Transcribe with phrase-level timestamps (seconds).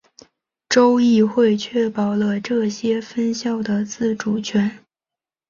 [0.67, 4.79] 州议会确保了这些分校的自主权。